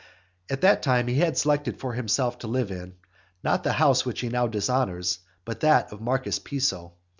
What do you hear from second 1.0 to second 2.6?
he had selected for himself to